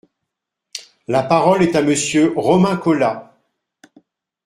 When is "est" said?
1.61-1.75